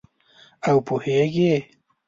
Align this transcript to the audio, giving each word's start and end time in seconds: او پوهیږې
او 0.67 0.77
پوهیږې 0.87 1.53